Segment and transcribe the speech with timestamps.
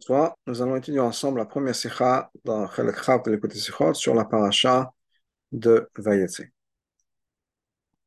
[0.00, 4.24] Toi, nous allons étudier ensemble la première sikha dans Chav de l'écouter sikhot sur la
[4.24, 4.92] paracha
[5.50, 6.42] de Vayetze.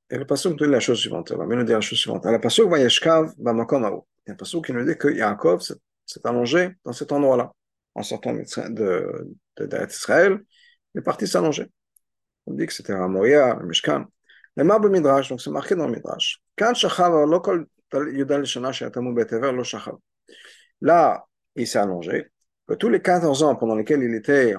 [0.09, 1.33] Et le passage nous dit la chose suivante.
[1.33, 2.23] Va nous dire la chose suivante.
[2.25, 3.33] La Vayeshkav.
[3.37, 7.51] Il y a un passage qui nous dit que Yaakov s'est allongé dans cet endroit-là.
[7.93, 10.39] En sortant de, de, Israël,
[10.93, 11.69] il est parti s'allonger.
[12.45, 14.05] On dit que c'était à Moria, le Mishkan.
[14.55, 16.41] Le Mab Midrash, donc c'est marqué dans le Midrash.
[16.57, 17.25] Shachav,
[18.13, 19.97] Yudal Shana Shatamu Betever, Lo Shachav.
[20.79, 22.31] Là, il s'est allongé.
[22.67, 24.55] Que tous les 14 ans pendant lesquels il était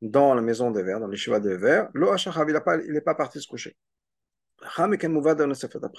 [0.00, 3.48] dans la maison des vers, dans les chevaux des vers, il n'est pas parti se
[3.48, 3.76] coucher.
[4.60, 4.86] Après,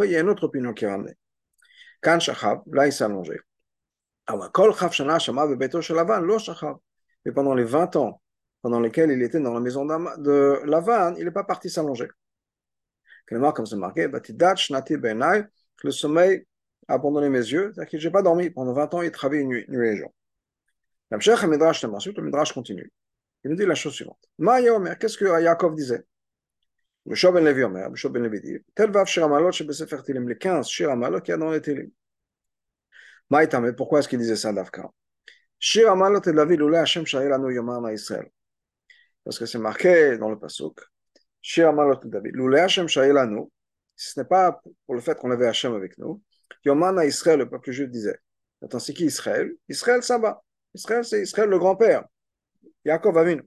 [0.07, 1.17] il y a une autre opinion qui est ramenée.
[2.04, 3.40] Shachav, là il s'est allongé.
[7.26, 8.21] Mais pendant les 20 ans
[8.62, 12.07] pendant lesquels il était dans la maison de Lavan, il n'est pas parti s'allonger.
[13.27, 16.45] Comme c'est marqué, le sommeil
[16.88, 18.49] a abandonné mes yeux, c'est-à-dire que je n'ai pas dormi.
[18.49, 20.12] Pendant 20 ans, il travaillait nuit, nuit et jour.
[21.12, 22.91] L'Amshech Midrash ensuite, le Midrash continue.
[23.43, 24.20] Il nous dit la chose suivante.
[24.40, 26.05] Omer, qu'est-ce que Yaakov disait?
[27.05, 30.38] Meshov ben Levi Omer, Meshov ben Levi dit, tel vav Shir Amalot Sefer Tilim, les
[30.38, 31.90] 15 Shir Amalot qu'il y a dans les Tilim.
[33.29, 34.90] Maïtam, pourquoi est-ce qu'il disait ça d'Avka
[35.57, 38.29] Shir Amalot et David, Oulé Hashem Shahil Anu Yomar Israël.
[39.23, 40.79] Parce que c'est marqué dans le Pasuk.
[41.41, 43.44] Shir Amalot et David, Oulé Hashem Shahil Anu,
[43.96, 46.21] si ce n'est pas pour le fait qu'on avait Hashem avec nous,
[46.66, 48.18] Yomana Israël, le peuple juif disait.
[48.62, 49.51] Attends, c'est qui Israël?
[49.70, 50.44] Israël, ça va.
[50.80, 52.05] Israël, c'est Israël le grand-père.
[52.85, 53.44] Yaakov Avinu.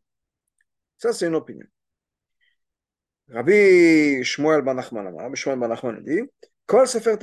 [0.99, 1.67] Ça, c'est une opinion.
[3.29, 6.21] Rabbi Shmuel Ben Nachman Rabbi Shmuel Ben Nachman dit
[6.67, 7.17] Kol Sefer.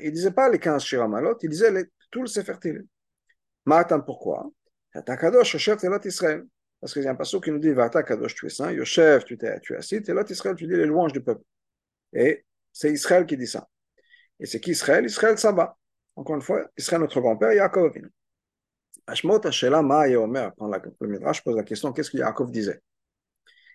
[0.00, 2.86] Il disait pas les 15 Shiramalot, il disait les, tout le Sefer Tehillim.
[4.06, 4.50] Pourquoi?
[4.94, 6.44] Kadosh, Yoshev Telot Israël.
[6.80, 9.24] Parce qu'il y a un passage qui nous dit Vata Kadosh, tu es saint, Yoshev,
[9.24, 11.42] tu, es, tu es assis, Telot Israël, tu dis les louanges du peuple.
[12.12, 13.68] Et c'est Israël qui dit ça.
[14.40, 15.04] Et c'est qui Israël?
[15.04, 15.76] Israël Saba.
[16.16, 18.10] Encore une fois, Israël notre grand-père, Yaakov Avinu.
[19.06, 22.80] Ashmot Hashela Ma Omer, quand le Midrash pose la question, qu'est-ce que Yaakov disait?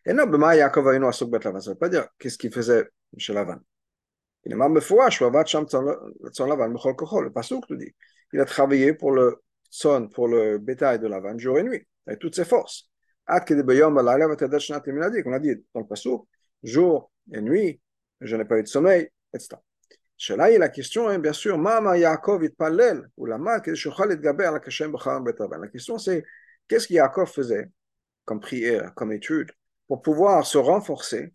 [0.06, 2.52] Et non, Ma Yaakov Avinu Asok Bet Lavan, ça ne veut pas dire qu'est-ce qu'il
[2.52, 3.58] faisait chez Lavan.
[4.46, 7.94] Il est même Mefouach, Wavat Sham Tzon Lavan, Mechol Kochol, le Pasuk nous dit.
[8.34, 12.20] Il a travaillé pour le son, pour le bétail de Lavan, jour et nuit, avec
[12.20, 12.90] toutes ses forces.
[13.28, 16.26] At Kede Beyom Alayla Vatedat Shnat Eminadik, on a dit dans le Pasuk,
[16.64, 17.80] jour et nuit,
[18.22, 19.58] je n'ai pas eu de sommeil, etc.
[20.28, 23.94] La question est bien sûr, Mama Yaakov itpalel, ou la La question
[25.98, 26.26] c'est,
[26.68, 27.70] qu'est-ce que Yaakov faisait
[28.26, 29.52] comme prière, comme étude,
[29.88, 31.34] pour pouvoir se renforcer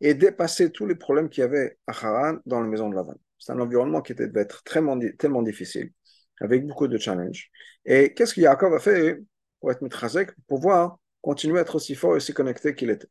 [0.00, 3.14] et dépasser tous les problèmes qu'il y avait à Haran dans la maison de Lavan?
[3.38, 5.92] C'est un environnement qui devait être tellement difficile,
[6.40, 7.50] avec beaucoup de challenges.
[7.84, 9.22] Et qu'est-ce que Yaakov a fait
[9.60, 13.06] pour être mitrazek, pour pouvoir continuer à être aussi fort et aussi connecté qu'il était?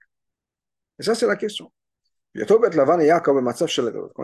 [1.00, 1.72] Et ça, c'est la question.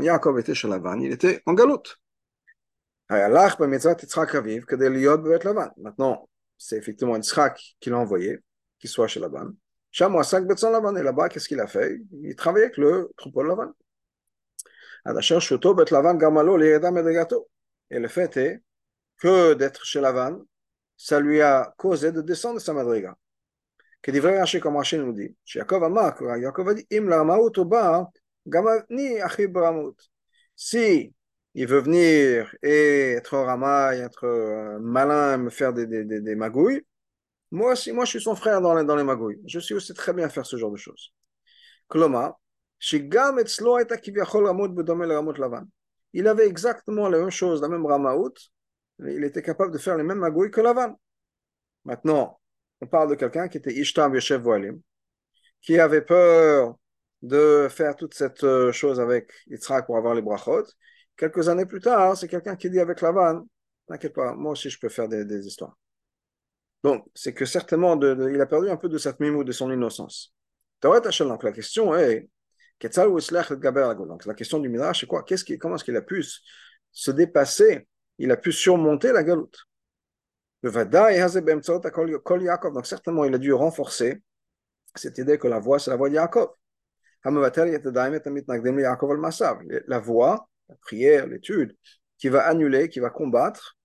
[0.01, 2.00] Yaakov était chez Lavan, il était en galoute.
[5.78, 8.40] Maintenant, c'est effectivement Yitzhak qui l'a envoyé,
[8.79, 9.53] qu'il soit chez Lavan.
[10.00, 13.73] Et là-bas, qu'est-ce qu'il a fait Il travaillait avec le troupeau de Lavan.
[17.89, 18.62] Et le fait est
[19.18, 20.41] que d'être chez Lavan,
[20.97, 23.16] ça lui a causé de descendre de sa madriga.
[24.06, 26.08] כדברי רש"י כמו רש"י לימודי, שיעקב אמר,
[26.42, 26.64] יעקב
[26.98, 28.00] אם לרמאות הוא בא,
[28.48, 30.12] גם אני אחי ברמאות.
[30.56, 31.12] Si
[31.54, 34.24] il veut venir et être ramaille, être
[34.80, 36.82] malin, me faire des, des, des, des magouilles,
[37.50, 39.40] moi aussi, moi je suis son frère dans les, dans les magouilles.
[39.46, 41.12] Je sais aussi très bien faire ce genre de choses.
[41.88, 42.30] כלומר,
[42.80, 45.62] שגם אצלו הייתה כביכול רמות בדומה לרמות לבן.
[46.14, 48.34] Il avait exactement la même chose, la même ramaout,
[48.98, 50.94] il était capable de faire les mêmes magouilles que Lavan.
[51.84, 52.38] Maintenant,
[52.81, 54.79] on parle de quelqu'un qui était Ishtam Yoshev Voilim,
[55.61, 56.77] qui avait peur
[57.21, 60.65] de faire toute cette euh, chose avec Yitzhak pour avoir les brachot.
[61.15, 63.47] Quelques années plus tard, c'est quelqu'un qui dit avec Lavan,
[63.89, 65.75] n'inquiète pas, moi aussi je peux faire des, histoires.
[66.83, 70.33] Donc, c'est que certainement, il a perdu un peu de cette mimou, de son innocence.
[70.81, 72.29] Donc, la question est,
[72.79, 75.23] donc la question du Midrash, c'est quoi?
[75.23, 76.23] Qu'est-ce Comment est-ce qu'il a pu
[76.91, 77.88] se dépasser?
[78.19, 79.66] Il a pu surmonter la galoute.
[80.63, 80.74] Donc
[82.86, 84.21] certainement, il a dû renforcer
[84.95, 86.50] cette idée que la voix, c'est la voix de Yaakov.
[87.24, 87.31] La
[90.00, 91.75] voix, la prière, l'étude,
[92.18, 93.77] qui va annuler, qui va combattre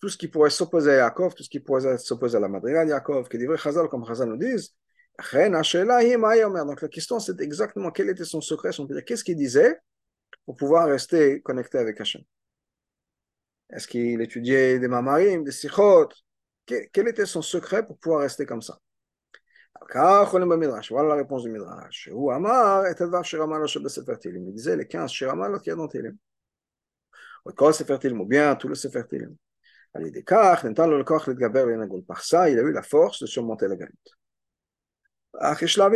[0.00, 2.86] tout ce qui pourrait s'opposer à Yaakov, tout ce qui pourrait s'opposer à la madrigal
[2.86, 4.74] de Yaakov, qui dit Chazal, comme Chazal nous disent.
[5.32, 9.78] Donc la question, c'est exactement quel était son secret, son Qu'est-ce qu'il disait
[10.46, 12.22] pour pouvoir rester connecté avec Hachem
[13.72, 16.08] est-ce qu'il étudiait des mamarim, des sikhot?
[16.66, 18.78] Quel était son secret pour pouvoir rester comme ça?
[19.92, 22.10] Voilà la réponse du Midrash.
[22.12, 26.16] Il disait les 15 Shiramalot qu'il y a dans Télim.
[27.44, 29.34] Ou bien tout le Sefer Télim.
[32.06, 33.94] Par ça, il a eu la force de surmonter la galut.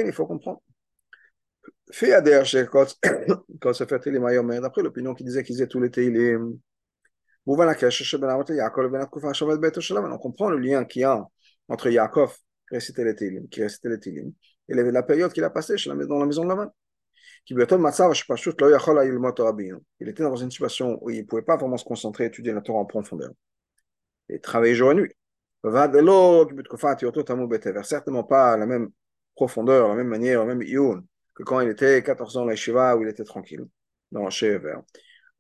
[0.07, 0.63] il faut comprendre.
[3.61, 6.59] D'après l'opinion qui disait qu'ils étaient tous les Teilim,
[7.47, 7.57] on
[10.19, 11.25] comprend le lien qu'il y a
[11.69, 12.37] entre Yaakov
[12.69, 14.01] qui récitait les Teilim, qui récitait les
[14.69, 16.75] et la période qu'il a passée dans la maison de Lavan.
[17.51, 17.61] Il
[20.09, 22.81] était dans une situation où il ne pouvait pas vraiment se concentrer étudier la Torah
[22.81, 23.31] en profondeur
[24.31, 25.13] et travailler jour et nuit.
[27.83, 28.91] Certainement pas à la même
[29.35, 32.97] profondeur, la même manière, la même ioun que quand il était 14 ans à la
[32.97, 33.67] où il était tranquille,
[34.13, 34.77] dans chez Ever.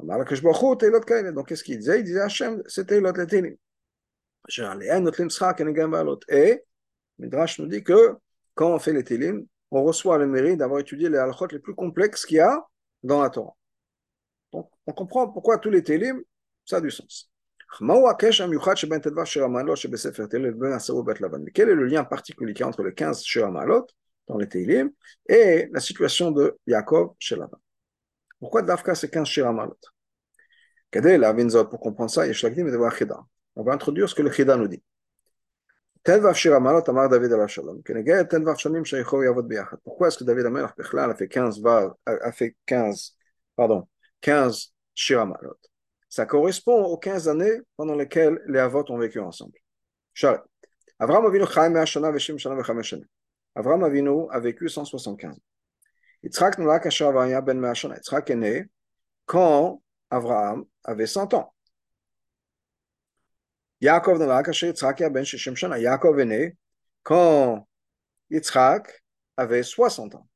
[0.07, 3.57] Donc qu'est-ce qu'il disait Il disait Hachem, c'était l'autre les
[6.29, 6.63] Et
[7.19, 8.15] Midrash nous dit que
[8.55, 11.75] quand on fait les télim, on reçoit le mérite d'avoir étudié les halachot les plus
[11.75, 12.63] complexes qu'il y a
[13.03, 13.57] dans la Torah.
[14.53, 16.23] Donc on comprend pourquoi tous les télim,
[16.65, 17.31] ça a du sens.
[17.81, 17.89] Quel
[21.69, 23.87] est le lien particulier entre le 15 Shiramalot
[24.29, 24.91] dans les Teilim
[25.29, 27.59] et la situation de Yaakov chez Laban
[28.39, 29.77] Pourquoi Dafka c'est 15 Shiramalot
[31.01, 32.23] Pour comprendre ça,
[33.57, 34.83] on va introduire ce que le Chida nous dit.
[36.05, 36.31] Pourquoi
[40.09, 41.63] est-ce que David a fait 15
[42.07, 43.17] a fait 15
[43.57, 43.89] pardon
[44.21, 45.57] 15 Shiramalot
[46.15, 49.59] ça correspond aux 15 années pendant lesquelles les Avot ont vécu ensemble.
[51.01, 51.27] Avram
[53.83, 55.37] Avinu a vécu 175
[56.23, 58.67] Yitzhak ben Yitzhak est né
[59.27, 61.55] quand Avraham avait 100 ans.
[63.81, 65.25] Yaakov ben.
[65.79, 66.57] Yaakov est né
[67.03, 67.67] quand
[68.31, 69.05] Yitzhak
[69.37, 70.29] avait 60 ans.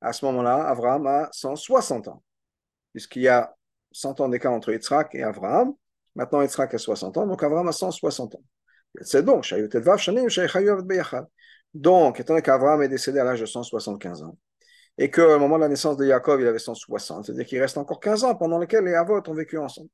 [0.00, 2.22] À ce moment-là, Avraham a 160 ans,
[2.92, 3.54] puisqu'il y a
[3.92, 5.74] 100 ans d'écart entre Yitzhak et Abraham.
[6.14, 8.42] Maintenant, Yitzhak a 60 ans, donc Abraham a 160 ans.
[9.00, 9.46] C'est donc,
[11.74, 14.36] donc, étant donné qu'Abraham est décédé à l'âge de 175 ans,
[14.97, 17.99] et qu'au moment de la naissance de Jacob, il avait 160, c'est-à-dire qu'il reste encore
[17.99, 19.89] 15 ans pendant lesquels les Avot ont vécu ensemble.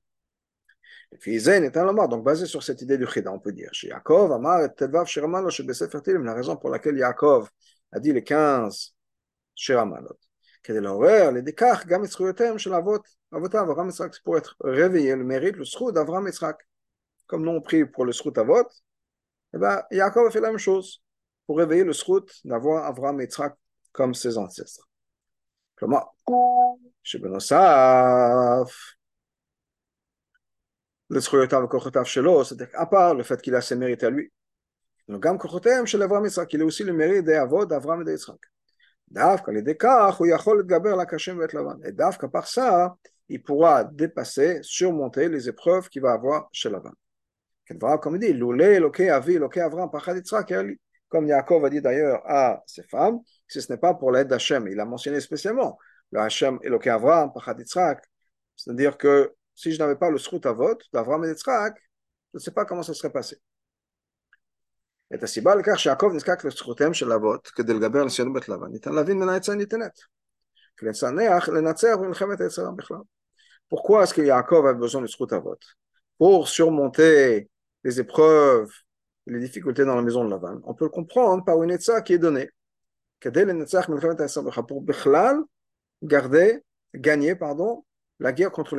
[1.12, 3.70] Et puis Zen est un donc basé sur cette idée du Chida, on peut dire.
[3.74, 7.50] Chez Yaakov, Amar et Tedvav Shiramalot, chez la raison pour laquelle Yaakov
[7.92, 8.96] a dit les 15
[9.56, 10.18] Shiramalot.
[10.64, 13.08] כדי לעורר על ידי כך גם את זכויותיהם של אבות,
[13.38, 16.58] אבותיו, אברהם יצחק, c'est pour être réveillé le mérite, le zchut d'Avraham Yitzhak.
[17.28, 18.68] Comme nous on prie pour le zchut avot,
[19.54, 21.02] eh ben, Yaakov a fait la même chose
[21.46, 23.54] pour réveiller le zchut d'avoir Avraham Yitzhak
[23.92, 24.87] comme ses ancêtres.
[25.80, 26.00] כלומר,
[27.04, 27.58] שבנוסף
[31.10, 34.30] לזכויותיו וכוחותיו שלו, c'est-à-dire à part le fait qu'il a ses mérites à lui,
[35.20, 38.48] גם כוחותיהם של אברהם יצחק, il a aussi le mérite des אבות d'Avraham et d'Yitzhak.
[39.12, 41.84] דווקא על ידי כך הוא יכול להתגבר על הקשים ואת לבן.
[41.84, 42.96] Et דווקא par ça,
[43.30, 46.92] il pourra dépasser, surmonter les épreuves qu'il va avoir chez Lavan.
[48.02, 50.54] Comme il dit, Loulé, Eloké, Avi, Eloké, Avram, Pachad, Yitzhak,
[51.10, 54.68] comme Yaakov a dit d'ailleurs à ses femmes, si ce n'est pas pour l'aide d'Hachem,
[54.68, 55.78] il a mentionné spécialement
[56.12, 58.04] le Hachem, Eloké, Avram, Pachad, Yitzhak,
[58.56, 61.76] c'est-à-dire que si je n'avais pas le Srut Avot d'Avram et Yitzhak,
[62.34, 63.38] je ne sais pas comment ça serait passé.
[65.16, 68.94] את הסיבה לכך שיעקב נזקק לזכותיהם של אבות כדי לגבר על סיום בית לבן, ניתן
[68.94, 70.00] להבין מן העצה ניתנת.
[70.82, 72.98] לצנח, לנצח במלחמת היצרה בכלל.
[73.70, 75.58] Pourquoi est-ce que Yaakov a besoin de zchut avot
[76.18, 77.50] Pour surmonter
[77.84, 78.70] les épreuves,
[79.26, 82.14] les difficultés dans la maison de Lavan, on peut le comprendre par une etza qui
[82.14, 82.50] est donnée.
[84.81, 85.43] Bechlal,
[86.03, 87.85] garder, gagner, pardon,
[88.19, 88.77] la guerre contre.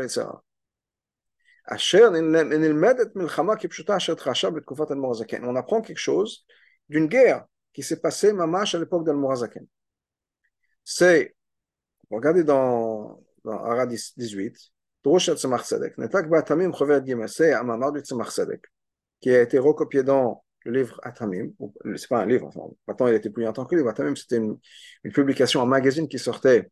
[5.44, 6.46] On apprend quelque chose
[6.90, 9.68] d'une guerre qui s'est passée à l'époque d'Al-Murazaken.
[10.84, 11.36] C'est,
[12.10, 14.72] regardez dans, Ara 18,
[17.28, 18.66] c'est un mamar du Tzemach Sedek
[19.22, 21.52] qui a été recopié dans le livre Atamim,
[21.96, 24.38] c'est pas un livre, enfin, maintenant il été publié en tant que livre, Atamim c'était
[24.38, 24.58] une,
[25.14, 26.70] publication, un magazine qui sortait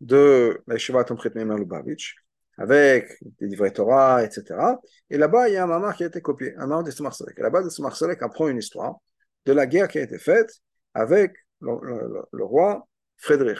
[0.00, 2.16] de la Yeshiva Tomchit Lubavitch,
[2.58, 4.78] avec des livrets Torah, etc.
[5.10, 7.38] Et là-bas, il y a un mamar qui a été copié, un mamar de Samarsalek.
[7.38, 8.96] Et là-bas, de Samarsalek apprend une histoire
[9.44, 10.50] de la guerre qui a été faite
[10.94, 13.58] avec le, roi Frédéric.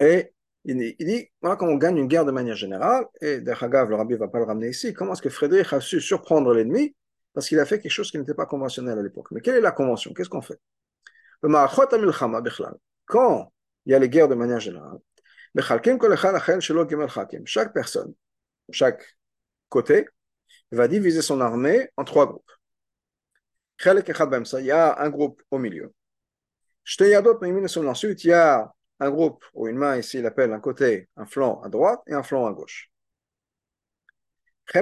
[0.00, 0.32] Et
[0.64, 4.14] il, dit, voilà quand on gagne une guerre de manière générale, et Derhagav, le rabbi
[4.14, 6.94] ne va pas le ramener ici, comment est-ce que Frédéric a su surprendre l'ennemi
[7.34, 9.30] Parce qu'il a fait quelque chose qui n'était pas conventionnel à l'époque.
[9.32, 10.14] Mais quelle est la convention?
[10.14, 10.60] Qu'est-ce qu'on fait?
[13.06, 13.52] Quand
[13.86, 14.98] il y a les guerres de manière générale,
[17.44, 18.14] chaque personne,
[18.70, 19.16] chaque
[19.68, 20.08] côté,
[20.72, 22.50] va diviser son armée en trois groupes.
[23.84, 25.92] Il y a un groupe au milieu.
[26.86, 31.26] Ensuite, il y a un groupe où une main ici, il appelle un côté, un
[31.26, 32.90] flanc à droite et un flanc à gauche.
[34.72, 34.78] Et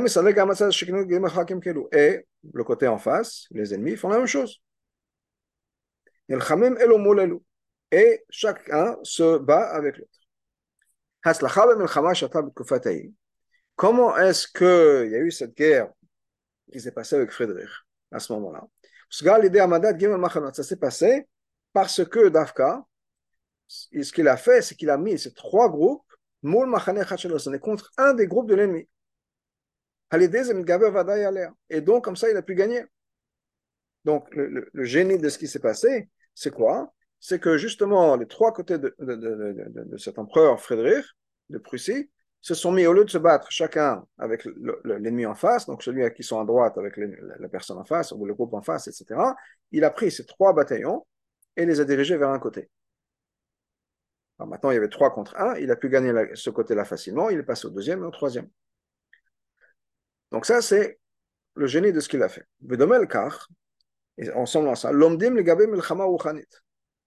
[2.53, 4.61] le côté en face, les ennemis font la même chose.
[7.91, 10.11] Et chacun se bat avec l'autre.
[13.77, 15.91] Comment est-ce qu'il y a eu cette guerre
[16.73, 17.69] qui s'est passée avec Frédéric
[18.11, 18.67] à ce moment-là?
[21.73, 22.85] Parce que Dafka,
[23.67, 26.05] ce qu'il a fait, c'est qu'il a mis ces trois groupes
[27.61, 28.89] contre un des groupes de l'ennemi.
[31.71, 32.85] Et donc, comme ça, il a pu gagner.
[34.04, 36.92] Donc, le, génie de ce qui s'est passé, c'est quoi?
[37.21, 38.95] C'est que justement, les trois côtés de,
[39.97, 41.04] cet empereur Frédéric
[41.50, 44.45] de Prussie se sont mis, au lieu de se battre chacun avec
[44.85, 48.26] l'ennemi en face, donc celui qui sont à droite avec la personne en face, ou
[48.26, 49.21] le groupe en face, etc.,
[49.71, 51.07] il a pris ces trois bataillons
[51.57, 52.69] et les a dirigés vers un côté.
[54.40, 57.38] maintenant, il y avait trois contre un, il a pu gagner ce côté-là facilement, il
[57.38, 58.49] est passé au deuxième et au troisième.
[60.33, 60.99] Donc ça, c'est
[61.55, 62.47] le génie de ce qu'il a fait.
[64.19, 66.07] Et ensemble à ça, l'omdim le gabé milchama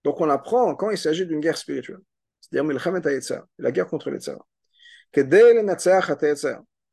[0.04, 1.98] Donc on apprend quand il s'agit d'une guerre spirituelle,
[2.40, 3.00] c'est-à-dire milchamet
[3.58, 4.46] la guerre contre le tzara.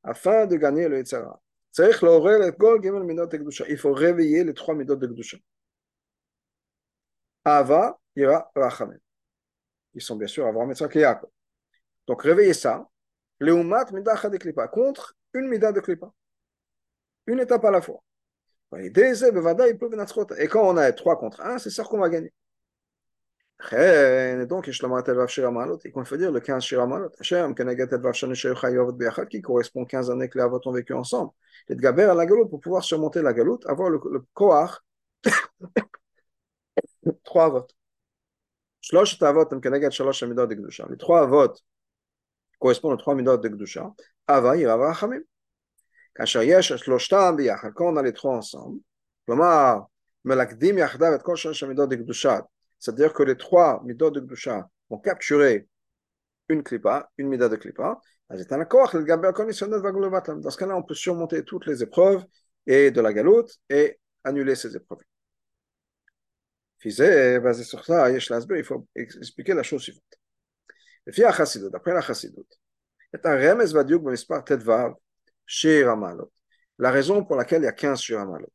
[0.04, 1.40] Afin de gagner le tzara.
[1.80, 5.38] Il faut réveiller les trois midot de Gdusha.
[7.46, 8.98] Ava, Ira, Rachamim.
[9.96, 11.14] Ils sont bien sûr Avram, Yitzhak et.
[12.08, 12.88] Donc réveiller ça.
[13.40, 14.68] Leumat midacha de klipa.
[14.68, 16.14] Contre une mida de klipa
[17.28, 18.02] une étape à la fois.
[18.76, 22.34] Et quand on a 3 contre 1, c'est sûr qu'on va gagner.
[24.48, 27.10] donc, il faut dire le 15 Shiramalot,
[29.30, 31.32] qui correspond 15 années que les avot ont vécu ensemble.
[31.70, 34.72] Et de gaber à la galoute pour pouvoir surmonter la galoute, avoir le, le koach,
[37.24, 37.68] 3 avot.
[40.90, 41.54] Les trois avots
[42.60, 43.94] correspondent aux trois midot de Gdusha.
[44.28, 45.22] Ava, Yirava, Achamim.
[46.16, 46.26] Quand
[47.80, 48.80] on a les trois ensemble,
[52.80, 55.68] c'est-à-dire que les trois midot de Gdusha ont capturé
[56.50, 62.24] une klipa, une mida de klipa, dans ce cas-là, on peut surmonter toutes les épreuves
[62.66, 65.00] et de la galoute et annuler ces épreuves.
[66.84, 70.04] Basé sur ça, il faut expliquer la chose suivante.
[71.06, 71.14] La
[73.26, 73.38] un
[75.46, 76.32] chez Ramalot.
[76.80, 78.52] La raison pour laquelle il y a 15 chez Ramalot.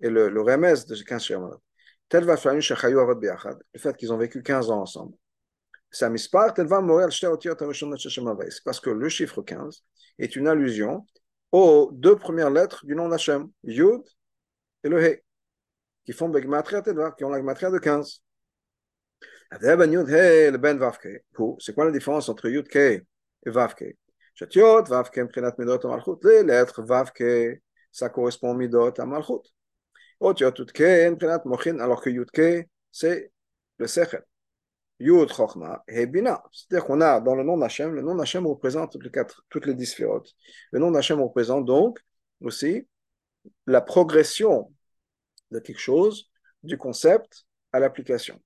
[0.00, 1.62] Et le, le remez de ces 15 chez Ramalot.
[2.08, 5.16] Tel va faire le fait qu'ils ont vécu 15 ans ensemble.
[5.90, 6.08] C'est
[8.64, 9.84] parce que le chiffre 15
[10.18, 11.06] est une allusion
[11.52, 14.02] aux deux premières lettres du nom d'Hachem, Yud
[14.82, 15.22] et le He,
[16.04, 18.22] qui font qui ont la gematria de 15.
[21.60, 23.04] C'est quoi la différence entre Yud Ke
[23.46, 23.96] et Shatiot,
[24.40, 24.46] Les
[26.42, 27.62] lettres Vavke,
[27.92, 29.54] ça correspond au Midot à Malchut.
[30.20, 30.80] Otiot, Tutke,
[31.12, 33.32] Mprinat Mochin, alors que Yutke, c'est
[33.78, 34.24] le Sechel.
[35.00, 36.06] Yud, Chochma, et.
[36.06, 39.66] C'est-à-dire qu'on a dans le nom d'Hachem, le nom d'Hachem représente toutes les quatre, toutes
[39.66, 39.98] les dix.
[39.98, 42.00] Le nom d'Hachem représente donc
[42.40, 42.86] aussi
[43.66, 44.72] la progression
[45.50, 46.30] de quelque chose,
[46.62, 48.40] du concept à l'application.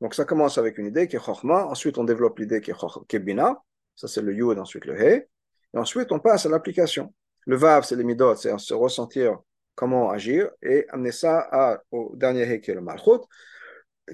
[0.00, 3.18] Donc ça commence avec une idée qui est Chochma, ensuite on développe l'idée qui est
[3.18, 3.62] Bina,
[3.96, 5.26] ça c'est le yud, ensuite le he,
[5.74, 7.14] et ensuite on passe à l'application.
[7.46, 9.38] Le vav, c'est les midot, c'est se ressentir
[9.74, 13.24] comment agir, et amener ça au dernier he qui est le malchut,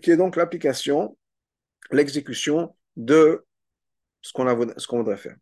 [0.03, 1.17] qui est donc l'application,
[1.91, 3.45] l'exécution de
[4.23, 5.37] ce qu'on voudrait faire.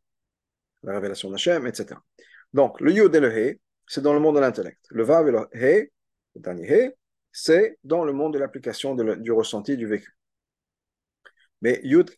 [0.83, 1.99] La révélation d'Hachem, etc.
[2.53, 4.79] Donc, le yud et le he, c'est dans le monde de l'intellect.
[4.91, 5.91] Le vav et le he,
[6.35, 6.93] le dernier he,
[7.33, 10.17] c'est dans le monde de l'application du ressenti, du vécu.
[11.65, 12.11] Mais Yud,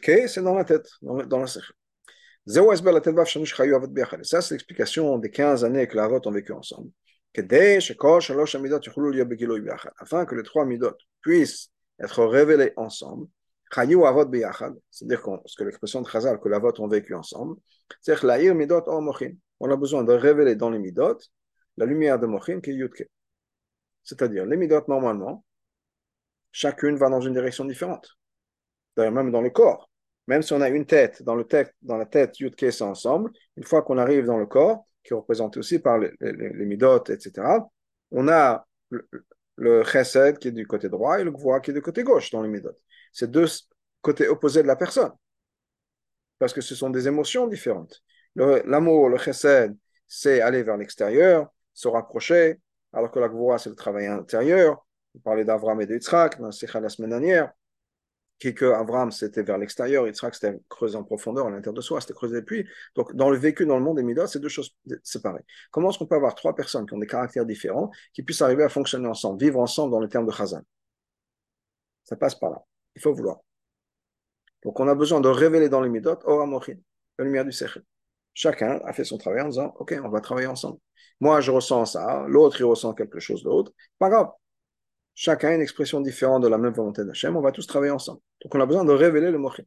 [0.00, 1.62] K, c'est dans la tête, dans, la Ça,
[4.42, 6.90] c'est l'explication des 15 années que la Havot ont vécu ensemble.
[10.00, 11.70] Afin que les trois midot puissent
[12.00, 13.28] être révélés ensemble,
[13.70, 17.54] c'est-à-dire ce que l'expression de Chazal, que la Havot ont vécu ensemble,
[18.00, 18.82] c'est-à-dire l'Aïr midot
[19.60, 21.18] On a besoin de révéler dans les midot
[21.76, 23.08] la lumière de Mochin qui est Yudke.
[24.02, 25.44] C'est-à-dire, les midot, normalement,
[26.50, 28.18] chacune va dans une direction différente
[28.96, 29.88] même dans le corps.
[30.28, 33.32] Même si on a une tête, dans, le tête, dans la tête, Yud c'est ensemble,
[33.56, 37.04] une fois qu'on arrive dans le corps, qui est représenté aussi par les, les, midot,
[37.04, 37.68] etc.,
[38.12, 38.64] on a
[39.56, 42.30] le, chesed qui est du côté droit et le gvoa qui est du côté gauche
[42.30, 42.76] dans les midot.
[43.12, 43.46] C'est deux
[44.00, 45.10] côtés opposés de la personne.
[46.38, 48.02] Parce que ce sont des émotions différentes.
[48.36, 52.60] L'amour, le, chesed, c'est aller vers l'extérieur, se rapprocher,
[52.92, 54.86] alors que la gvoa, c'est le travail intérieur.
[55.16, 57.52] On parlait d'Avram et de Yitzhak dans la semaine dernière
[58.42, 62.00] qui que Avram c'était vers l'extérieur, Yitzhak c'était creusé en profondeur à l'intérieur de soi,
[62.00, 62.66] c'était creusé depuis.
[62.96, 65.44] Donc dans le vécu dans le monde des Midot, c'est deux choses séparées.
[65.70, 68.64] Comment est-ce qu'on peut avoir trois personnes qui ont des caractères différents, qui puissent arriver
[68.64, 70.62] à fonctionner ensemble, vivre ensemble dans le terme de Chazan
[72.02, 72.64] Ça passe par là.
[72.96, 73.38] Il faut vouloir.
[74.64, 76.78] Donc on a besoin de révéler dans les Midot, Ora Mochin,
[77.18, 77.84] la lumière du Sechel.
[78.34, 80.78] Chacun a fait son travail en disant, OK, on va travailler ensemble.
[81.20, 83.72] Moi, je ressens ça, l'autre, il ressent quelque chose d'autre.
[83.98, 84.30] Pas grave.
[85.14, 87.36] Chacun a une expression différente de la même volonté d'Hachem.
[87.36, 88.20] On va tous travailler ensemble.
[88.42, 89.62] Donc, on a besoin de révéler le mochin.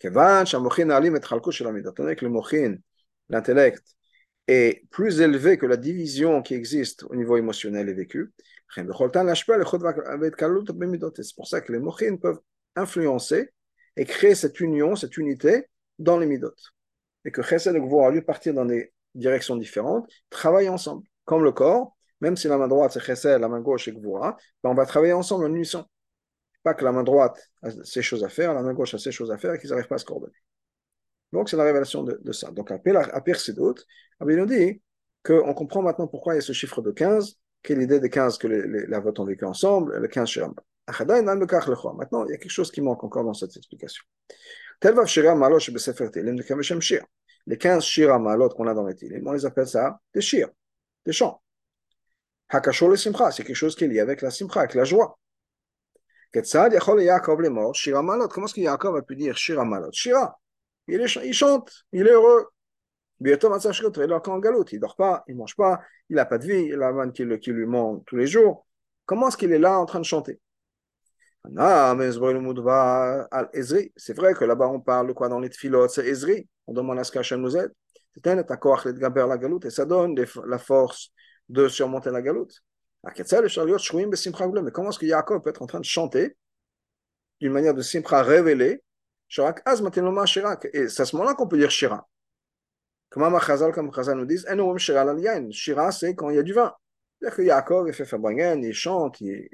[0.00, 2.76] Que le mochin,
[3.28, 3.84] l'intellect,
[4.46, 8.32] est plus élevé que la division qui existe au niveau émotionnel et vécu,
[8.74, 8.86] c'est
[11.36, 12.40] pour ça que les mochines peuvent
[12.76, 13.50] influencer
[13.96, 15.66] et créer cette union, cette unité
[15.98, 16.52] dans les midot.
[17.24, 21.06] Et que Chesed et Gvura, lieu partir dans des directions différentes, travaillent ensemble.
[21.24, 24.36] Comme le corps, même si la main droite c'est Chesed, la main gauche c'est Gvura,
[24.62, 25.84] ben on va travailler ensemble en unisson.
[26.62, 29.12] Pas que la main droite a ses choses à faire, la main gauche a ses
[29.12, 30.32] choses à faire et qu'ils n'arrivent pas à se coordonner.
[31.34, 32.50] Donc, c'est la révélation de, ça.
[32.52, 33.74] Donc, à Persidot,
[34.20, 34.80] il nous dit
[35.24, 38.08] qu'on comprend maintenant pourquoi il y a ce chiffre de 15, quelle est l'idée des
[38.08, 40.54] 15 que les, la vote ont vécu ensemble, le 15 Shiram.
[40.86, 44.04] Maintenant, il y a quelque chose qui manque encore dans cette explication.
[47.46, 50.48] Les 15 Shira Malot qu'on a dans les Tilim, on les appelle ça des Shir,
[51.04, 51.42] des chants.
[52.54, 55.18] Hakashol le Simcha, c'est quelque chose qui est lié avec la Simcha, avec la joie.
[56.32, 60.38] Comment est-ce que Yaakov a pu dire Shira Malot Shira,
[60.86, 62.46] il, il chante, il est heureux.
[63.20, 65.80] Il est en galoute, il dort pas, il ne mange pas,
[66.10, 68.66] il n'a pas de vie, il a un qui, qui lui ment tous les jours.
[69.06, 70.40] Comment est-ce qu'il est là en train de chanter
[73.96, 76.48] C'est vrai que là-bas on parle de quoi dans les tfilotes, c'est Ezri.
[76.66, 77.72] On demande à ce qu'Hachem nous aide.
[78.24, 78.44] La
[79.64, 81.12] et ça donne la force
[81.48, 82.62] de surmonter la galoute.
[83.04, 83.12] Mais
[84.72, 86.36] comment est-ce que Yaakov peut être en train de chanter
[87.40, 88.82] d'une manière de simpra révélée.
[89.28, 92.08] Et c'est à ce moment-là qu'on peut dire Shira.
[93.10, 94.46] Comme Chazal, comme Chazal nous disent.
[95.50, 96.74] Shira, c'est quand il y a du vin.
[97.18, 99.48] C'est-à-dire que Yaakov, il fait Fabringen, il chante, il.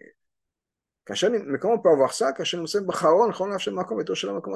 [1.09, 2.33] Mais comment on peut avoir ça?
[2.33, 2.81] Comment est-ce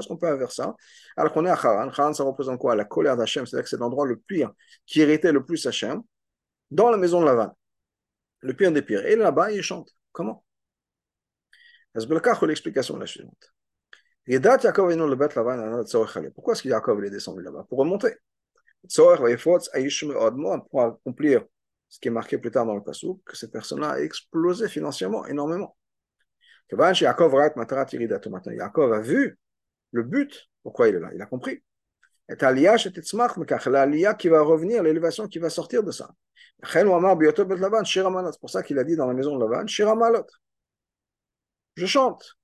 [0.08, 0.76] qu'on peut avoir ça?
[1.16, 1.88] Alors qu'on est à Haran.
[1.88, 2.76] Haran, ça représente quoi?
[2.76, 4.52] La colère d'Hachem, c'est-à-dire que c'est l'endroit le pire
[4.86, 6.02] qui irritait le plus Hachem,
[6.74, 7.56] dans la maison de Lavan.
[8.40, 9.06] Le pire des pires.
[9.06, 9.90] Et là-bas, il chante.
[10.12, 10.44] Comment?
[11.94, 13.54] L'explication est la suivante.
[16.34, 17.66] Pourquoi est-ce que Yaakov est descendu là-bas?
[17.68, 18.16] Pour remonter.
[20.70, 21.44] Pour accomplir
[21.88, 25.26] ce qui est marqué plus tard dans le passage, que cette personne-là a explosé financièrement
[25.26, 25.76] énormément.
[26.72, 29.38] Yaakov a vu
[29.92, 31.62] le but, pourquoi il est là, il a compris.
[32.28, 35.82] Et l'aliyah qui va revenir, l'élévation qui va sortir.
[35.86, 36.04] C'est
[38.40, 39.66] pour ça qu'il a dit dans la maison de Lavan,
[41.76, 42.38] Je chante.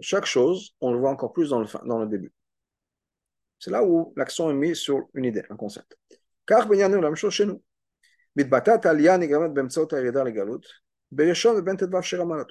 [0.00, 2.32] Chaque chose, on le voit encore plus dans le, début.
[3.58, 5.98] C'est là où l'accent est mis sur une idée, un concept.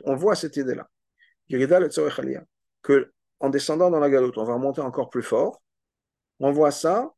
[0.05, 0.89] On voit cette idée-là.
[2.81, 5.61] Que en descendant dans la galoute, on va remonter encore plus fort.
[6.39, 7.13] On voit ça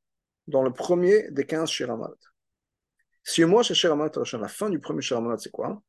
[0.48, 2.16] dans le premier des 15 Shiramalot.
[3.24, 5.82] Si moi, c'est la fin du premier Shiramalot, c'est quoi?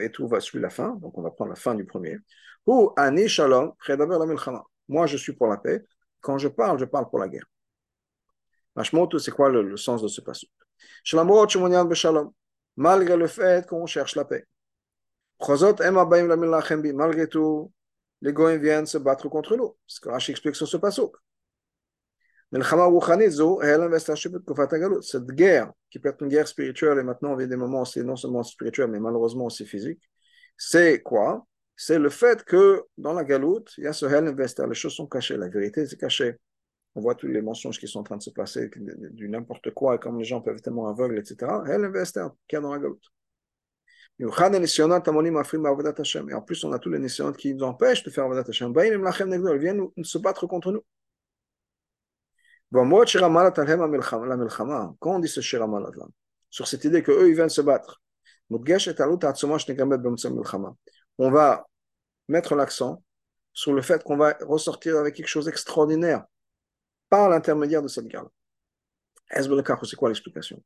[0.00, 2.18] Et tout va suivre la fin, donc on va prendre la fin du premier.
[2.66, 3.74] Ou Ani Shalom,
[4.88, 5.84] Moi, je suis pour la paix.
[6.20, 7.46] Quand je parle, je parle pour la guerre.
[8.82, 10.50] c'est quoi le, le, sens de ce passage?
[12.76, 14.46] Malgré le fait qu'on cherche la paix.
[15.40, 17.72] Malgré tout,
[18.22, 19.76] les Goïms viennent se battre contre nous.
[19.86, 21.10] Ce que Rashi explique sur ce passage.
[25.02, 28.04] Cette guerre, qui peut être une guerre spirituelle, et maintenant on vit des moments c'est
[28.04, 30.08] non seulement spirituel, mais malheureusement aussi physique,
[30.56, 31.46] c'est quoi?
[31.76, 34.94] C'est le fait que dans la galoute, il y a ce Hel Investor, les choses
[34.94, 36.36] sont cachées, la vérité c'est caché.
[36.94, 39.96] On voit tous les mensonges qui sont en train de se passer, du n'importe quoi,
[39.96, 41.64] et comme les gens peuvent être tellement aveugles, etc.
[41.66, 43.13] Hel Investor, qu'il y a dans la galoute.
[44.20, 44.30] Et en
[46.42, 48.72] plus, on a tous les nations qui nous empêchent de faire Avodat Hashem.
[48.76, 50.84] Ils viennent se battre contre nous.
[55.00, 58.00] Quand on dit ce sur cette idée qu'eux, ils viennent se battre,
[58.50, 58.58] on
[61.30, 61.66] va
[62.28, 63.02] mettre l'accent
[63.52, 66.24] sur le fait qu'on va ressortir avec quelque chose d'extraordinaire
[67.08, 68.26] par l'intermédiaire de cette guerre.
[69.30, 70.62] C'est quoi l'explication?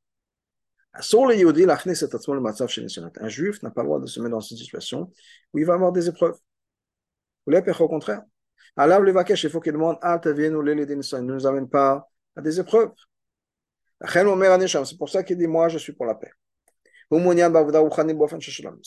[3.21, 5.13] Un juif n'a pas le droit de se mettre dans cette situation
[5.53, 6.37] où il va avoir des épreuves.
[7.47, 8.23] Ou au contraire.
[8.77, 12.91] Alors, le vakesh, il faut qu'il demande Ah, ne nous amène pas à des épreuves.
[14.07, 16.31] C'est pour ça qu'il dit Moi, je suis pour la paix.
[17.11, 17.17] Ce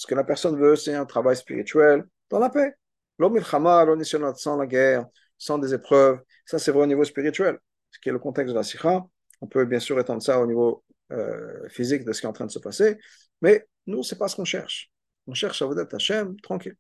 [0.08, 2.76] que la personne veut, c'est un travail spirituel dans la paix.
[3.20, 5.06] Sans la guerre,
[5.38, 6.20] sans des épreuves.
[6.46, 7.58] Ça, c'est vrai au niveau spirituel,
[7.90, 9.04] ce qui est le contexte de la sikha.
[9.42, 12.34] On peut bien sûr étendre ça au niveau euh, physique de ce qui est en
[12.34, 12.98] train de se passer,
[13.42, 14.92] mais nous, c'est pas ce qu'on cherche.
[15.28, 16.76] On cherche à vous être Hachem, tranquille.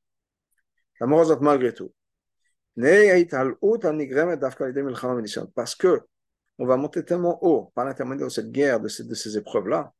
[0.99, 1.93] La morosat malgré tout.
[5.55, 6.01] Parce que
[6.57, 9.93] on va monter tellement haut par l'intermédiaire de cette guerre, de ces, de ces épreuves-là.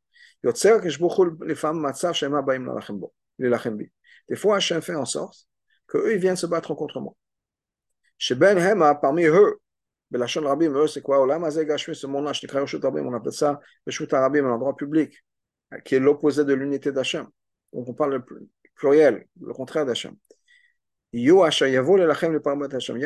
[4.29, 5.47] Des fois, Hachem fait en sorte
[5.87, 7.15] qu'eux, viennent se battre contre moi.
[8.17, 9.59] Chez Ben Hema, parmi eux,
[10.11, 12.33] Belachon Rabim, eux, c'est quoi Olam Azeh Gashmi, ce monde-là,
[13.01, 15.25] on appelle ça Beshut Rabim, un endroit public,
[15.85, 17.27] qui est l'opposé de l'unité d'Hachem.
[17.73, 18.23] Donc on parle le
[18.75, 20.15] pluriel, le contraire d'Hachem.
[21.13, 21.49] Il y a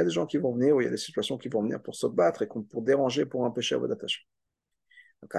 [0.04, 1.96] des gens qui vont venir, ou il y a des situations qui vont venir pour
[1.96, 4.24] se battre et pour déranger, pour empêcher votre Hashem.
[5.22, 5.34] Donc,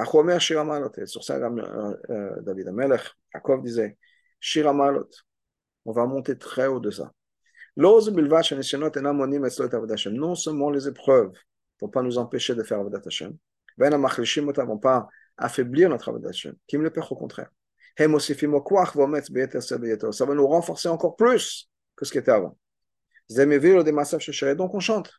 [1.06, 3.02] sur ça, David Amelech,
[3.34, 3.96] Yaakov disait,
[4.40, 5.10] Shiramalot,
[5.84, 7.12] on va monter très haut de ça.
[7.76, 8.00] Non
[10.34, 11.32] seulement les épreuves
[11.80, 13.36] ne vont pas nous empêcher de faire Avodat Hashem,
[13.78, 17.50] ne vont pas affaiblir notre Avodat Hashem, me le contraire.
[17.98, 18.06] Ça
[20.26, 22.58] va nous renforcer encore plus que ce qui était avant.
[23.30, 25.12] Donc on chante.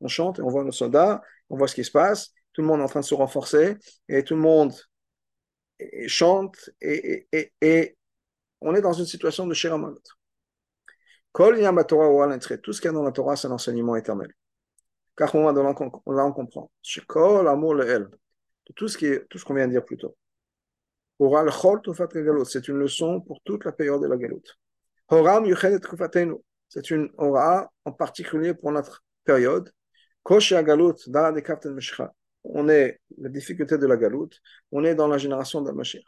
[0.00, 2.66] On chante et on voit nos soldats, on voit ce qui se passe, tout le
[2.66, 3.76] monde est en train de se renforcer
[4.08, 4.74] et tout le monde
[6.06, 7.96] chante et,
[8.60, 10.00] on est dans une situation de Shiramalot.
[11.32, 14.32] Tout ce qu'il y a dans la Torah, c'est l'enseignement éternel.
[15.16, 16.70] Car on, là, on comprend.
[18.74, 20.16] Tout ce qui tout ce qu'on vient de dire plus tôt.
[21.18, 24.58] C'est une leçon pour toute la période de la galoute.
[26.68, 29.72] C'est une aura en particulier pour notre période.
[32.44, 34.40] On est la difficulté de la galoute,
[34.72, 36.04] on est dans la génération de Mashiach.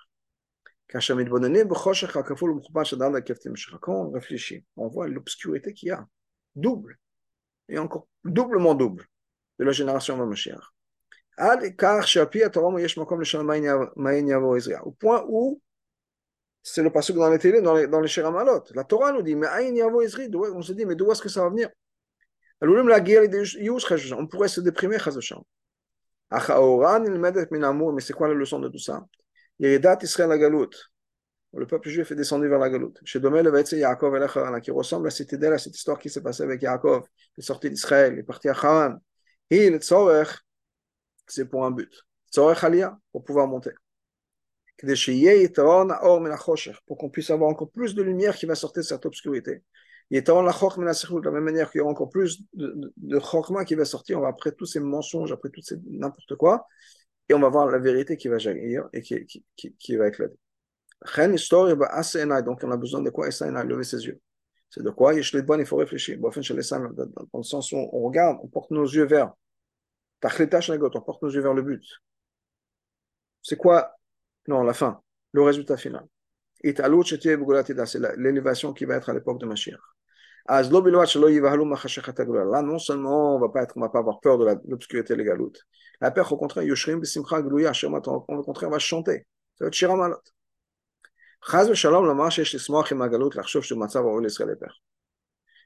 [0.91, 1.01] Quand
[3.89, 6.07] on réfléchit, on voit l'obscurité qu'il y a,
[6.55, 6.99] double,
[7.69, 9.07] et encore doublement double,
[9.59, 10.63] de la génération de Mashiach.
[14.85, 15.61] Au point où
[16.63, 18.11] c'est le passage dans les télé, dans les, dans les.
[18.75, 21.69] La Torah nous dit, mais on se dit, mais d'où est-ce que ça va venir?
[22.61, 24.97] On pourrait se déprimer,
[26.31, 29.07] mais c'est quoi la leçon de tout ça?
[31.55, 33.01] Le peuple juif est descendu vers la galoute.
[33.05, 36.63] Chez Domel, Yaakov qui ressemble à cette idée, à cette histoire qui s'est passée avec
[36.63, 37.05] Yaakov,
[37.37, 38.97] il est sorti d'Israël, il est parti à Haran.
[39.51, 39.81] Et le
[41.27, 41.93] c'est pour un but.
[42.31, 43.71] Tzorech Aliyah, pour pouvoir monter
[46.87, 49.65] pour qu'on puisse avoir encore plus de lumière qui va sortir de cette obscurité.
[50.11, 54.23] De la même manière qu'il y aura encore plus de, de, qui va sortir, on
[54.23, 56.67] va après tous ces mensonges, après tout ces n'importe quoi,
[57.29, 60.39] et on va voir la vérité qui va jaillir et qui va éclater.
[61.03, 64.21] Donc on a besoin de quoi lever ses yeux.
[64.71, 65.25] C'est de quoi Il
[65.65, 66.19] faut réfléchir.
[66.19, 69.33] Dans le sens où on regarde, on porte nos yeux vers.
[70.23, 70.29] On
[71.01, 71.85] porte nos yeux vers le but.
[73.43, 73.95] C'est quoi?
[74.47, 75.01] Non, la fin,
[75.33, 76.07] le résultat final.
[76.63, 76.81] C'est
[78.17, 79.79] l'élévation qui va être à l'époque de Mashiach.
[80.49, 80.63] Là,
[82.63, 85.23] non seulement on va pas va pas avoir peur de l'obscurité de
[86.01, 89.27] la peur, contraire, au contraire, on va chanter.
[89.57, 90.38] Ça va être.
[91.47, 94.81] Chaz Shalom, le marché chez Smach et Magalout, l'archov chez Matzav, laisserait les pères.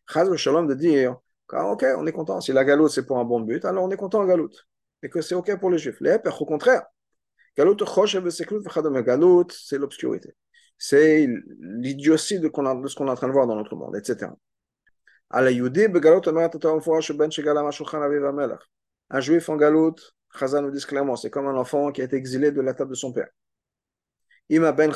[0.06, 1.16] Chaz Shalom de dire,
[1.52, 2.40] ok, on est content.
[2.40, 4.66] Si la galoute c'est pour un bon but, alors on est content en galoute.
[5.02, 6.00] Et que c'est ok pour les juifs.
[6.00, 6.82] Les au contraire.
[7.56, 7.76] Galout
[9.50, 10.35] c'est l'obscurité.
[10.78, 11.28] C'est
[11.61, 14.32] l'idiotie de, ce qu'on est en train de voir dans notre monde, etc.
[15.30, 15.48] Un
[19.20, 19.94] juif en galout,
[20.38, 22.90] Chazan nous dit clairement, c'est comme un enfant qui a été exilé de la table
[22.90, 23.28] de son père.
[24.48, 24.92] Ima ben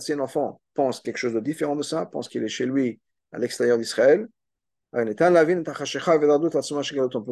[0.00, 3.00] si un enfant pense quelque chose de différent de ça, pense qu'il est chez lui
[3.32, 4.28] à l'extérieur d'Israël,
[4.92, 5.14] on peut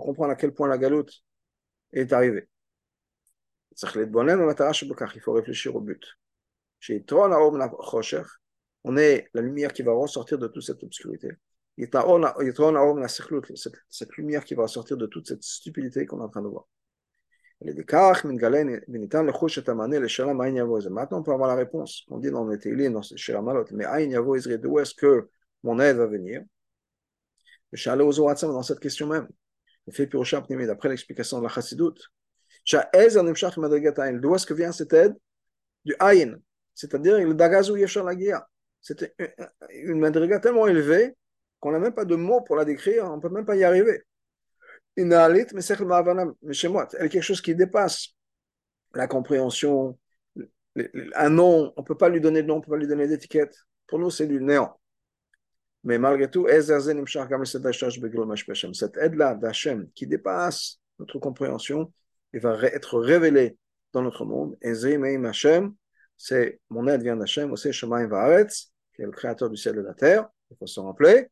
[0.01, 1.13] comprendre à quel point la galoute
[1.93, 2.49] est arrivée.
[3.83, 6.03] Il faut réfléchir au but.
[8.83, 11.29] On est la lumière qui va ressortir de toute cette obscurité.
[13.89, 16.67] Cette lumière qui va ressortir de toute cette stupidité qu'on est en train de voir.
[17.63, 17.75] Maintenant,
[21.19, 22.05] on peut avoir la réponse.
[22.09, 23.85] On dit dans les Teilim, dans Shiramalot, mais
[24.59, 25.29] d'où est-ce que
[25.63, 26.43] mon aide va venir
[27.73, 29.29] Dans cette question même.
[29.87, 32.01] D'après l'explication de la Chassidut,
[32.67, 35.15] D'où est-ce que vient cette aide
[35.85, 36.41] Du Aïn,
[36.75, 38.49] c'est-à-dire le Dagazou Yeshar Lagia.
[38.81, 39.15] C'était
[39.71, 41.15] une madriga tellement élevée
[41.59, 43.65] qu'on n'a même pas de mots pour la décrire, on ne peut même pas y
[43.65, 44.03] arriver.
[44.97, 45.77] Une alit, mais c'est
[46.53, 48.09] chez moi, elle quelque chose qui dépasse
[48.95, 49.99] la compréhension
[51.15, 52.87] un nom, on ne peut pas lui donner de nom, on ne peut pas lui
[52.87, 53.57] donner d'étiquette.
[53.87, 54.79] Pour nous, c'est du néant.
[55.83, 56.47] Mais malgré tout,
[58.75, 61.93] cette aide-là d'Hachem qui dépasse notre compréhension,
[62.33, 63.57] il va être révélé
[63.93, 64.57] dans notre monde.
[66.17, 69.79] c'est mon aide vient d'Hachem, aussi Shemaim Vaaretz, qui est le créateur du ciel et
[69.79, 70.29] de la terre.
[70.51, 71.29] Il faut se rappeler.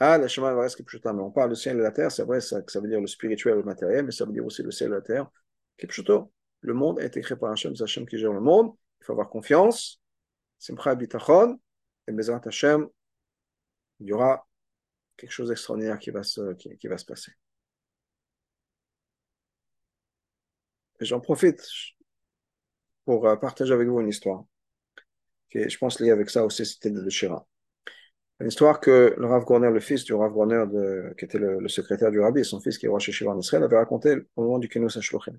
[0.00, 2.40] Ah, le Shemaim Vaaretz, mais on parle du ciel et de la terre, c'est vrai
[2.40, 4.90] ça, veut dire le spirituel et le matériel, mais ça veut dire aussi le ciel
[4.90, 5.30] et la terre.
[5.78, 8.72] Kipchuto, le monde a été créé par Hachem, c'est Hachem qui gère le monde.
[9.00, 10.00] Il faut avoir confiance.
[10.58, 11.60] Simcha Bitachon,
[12.08, 12.88] et Bezrat Hachem,
[14.00, 14.46] il y aura
[15.16, 17.32] quelque chose d'extraordinaire qui, va se, qui va se passer.
[21.00, 21.62] J'en profite
[23.04, 24.44] pour euh, partager avec vous une histoire
[25.50, 27.46] qui est, je pense, liée avec ça aussi, c'était de Shira.
[28.40, 31.66] Une histoire que le Rav Gorner, le fils du Rav Gorner, de, qui était le,
[31.68, 34.68] secrétaire du Rabbi, son fils qui est Shiva en Israël, avait raconté au moment du
[34.68, 35.38] Kenus Hashlochim.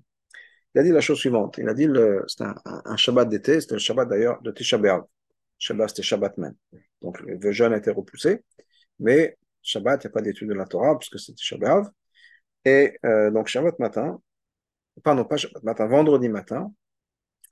[0.74, 1.58] Il a dit la chose suivante.
[1.58, 1.88] Il a dit,
[2.26, 5.04] c'était un, un, Shabbat d'été, c'était le Shabbat d'ailleurs de Tisha B'Av.
[5.58, 6.54] Shabbat, c'était Shabbat même.
[7.02, 8.42] Donc le jeûne a été repoussé,
[8.98, 11.86] mais Shabbat, il n'y a pas d'étude de la Torah, puisque c'était Shabbat.
[12.64, 14.20] Et euh, donc Shabbat matin,
[15.02, 16.72] pardon, pas Shabbat matin, vendredi matin,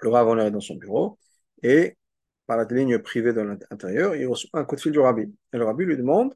[0.00, 1.18] le Rav est dans son bureau,
[1.62, 1.96] et
[2.46, 5.22] par la ligne privée de l'intérieur, il reçoit un coup de fil du Rabbi.
[5.52, 6.34] Et le Rabbi lui demande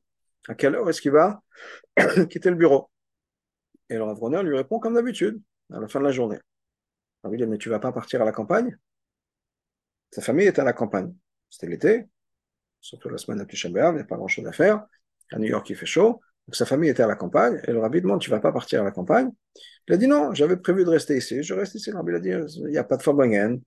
[0.49, 1.42] à quelle heure est-ce qu'il va
[2.31, 2.90] quitter le bureau?
[3.90, 5.40] Et le Rav lui répond comme d'habitude,
[5.73, 6.37] à la fin de la journée.
[6.37, 8.77] Le Rabbi dit, mais tu vas pas partir à la campagne?
[10.11, 11.14] Sa famille est à la campagne.
[11.51, 12.07] C'était l'été,
[12.81, 14.87] surtout la semaine de Tisha il n'y a pas grand-chose à faire.
[15.33, 16.21] À New York, il fait chaud.
[16.47, 18.81] Donc sa famille était à la campagne, et le rabbi demande, tu vas pas partir
[18.81, 19.31] à la campagne?
[19.87, 21.90] Il a dit non, j'avais prévu de rester ici, je reste ici.
[21.90, 23.61] Le rabbi a dit, il n'y a pas de Fabringen,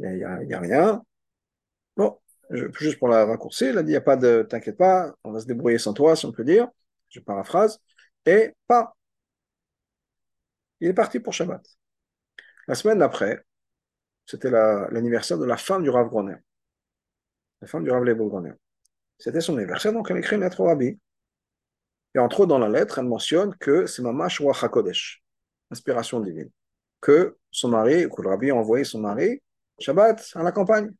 [0.00, 1.02] il n'y a, rien.
[2.50, 5.32] Juste pour la raccourcir, il a dit, il n'y a pas de, t'inquiète pas, on
[5.32, 6.68] va se débrouiller sans toi, si on peut dire.
[7.08, 7.80] Je paraphrase.
[8.26, 8.94] Et pas.
[10.80, 11.64] Il est parti pour Shabbat.
[12.68, 13.42] La semaine d'après,
[14.26, 16.36] c'était l'anniversaire de la femme du Rav Groner
[17.60, 18.30] la femme du Rav Levo
[19.18, 20.98] C'était son anniversaire, donc elle écrit une au Rabbi.
[22.14, 25.22] Et entre autres, dans la lettre, elle mentionne que c'est Mamash Ruach HaKodesh,
[25.70, 26.50] inspiration divine.
[27.00, 29.42] Que son mari, que le Rabbi a envoyé son mari,
[29.78, 30.90] Shabbat, à la campagne.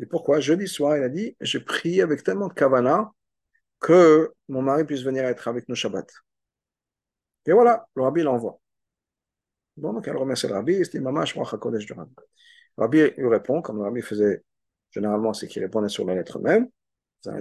[0.00, 0.40] Et pourquoi?
[0.40, 3.12] Jeudi soir, il a dit J'ai prié avec tellement de kavana
[3.80, 6.10] que mon mari puisse venir être avec nous Shabbat.
[7.46, 8.58] Et voilà, le Rabbi l'envoie.
[9.76, 12.14] Bon, donc elle remercie le Rabbi, c'était Mamash Ruach HaKodesh du Rabbi.
[12.78, 14.42] Le Rabbi lui répond, comme le Rabbi faisait
[14.94, 16.68] Généralement, c'est qu'il répondait sur la lettre même,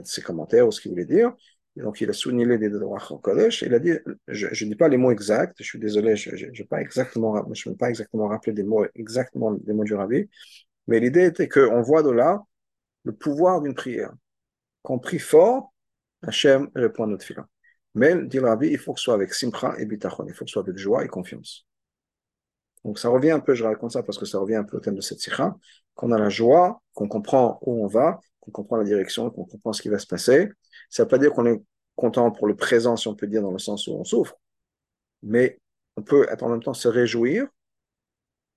[0.03, 1.31] ses commentaires ou ce qu'il voulait dire.
[1.75, 3.61] Et donc, il a souligné les droits en collège.
[3.61, 3.91] Il a dit,
[4.27, 6.81] je ne dis pas les mots exacts, je suis désolé, je ne je ne pas
[6.81, 10.27] exactement rappeler des mots exactement des mots du rabbi,
[10.87, 12.41] mais l'idée était qu'on voit de là
[13.03, 14.13] le pouvoir d'une prière.
[14.81, 15.73] Qu'on prie fort,
[16.21, 17.47] Hachem répond à notre fila.
[17.95, 20.45] Mais, dit le rabbi, il faut que ce soit avec simcha et bitachon, il faut
[20.45, 21.67] que ce soit avec joie et confiance.
[22.83, 24.79] Donc ça revient un peu, je raconte ça parce que ça revient un peu au
[24.79, 25.55] thème de cette sikha,
[25.95, 29.73] qu'on a la joie, qu'on comprend où on va, qu'on comprend la direction, qu'on comprend
[29.73, 30.49] ce qui va se passer.
[30.89, 31.61] Ça ne veut pas dire qu'on est
[31.95, 34.35] content pour le présent, si on peut dire, dans le sens où on souffre,
[35.21, 35.59] mais
[35.95, 37.47] on peut en même temps se réjouir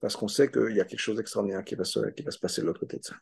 [0.00, 1.98] parce qu'on sait qu'il y a quelque chose d'extraordinaire qui, va se,
[2.40, 3.16] passer de l'autre côté de ça.